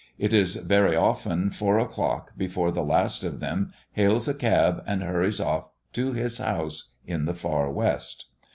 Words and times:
It 0.17 0.33
is 0.33 0.55
very 0.55 0.95
often 0.95 1.51
four 1.51 1.77
o'clock 1.77 2.31
before 2.35 2.71
the 2.71 2.81
last 2.83 3.23
of 3.23 3.39
them 3.39 3.71
hails 3.91 4.27
a 4.27 4.33
cab 4.33 4.83
and 4.87 5.03
hurries 5.03 5.39
off 5.39 5.67
to 5.93 6.13
his 6.13 6.39
house 6.39 6.93
in 7.05 7.25
the 7.25 7.35
far 7.35 7.69
west. 7.71 8.25